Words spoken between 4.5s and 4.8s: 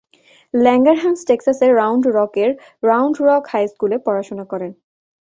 করেন।